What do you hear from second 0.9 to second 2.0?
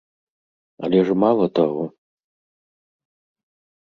ж мала таго.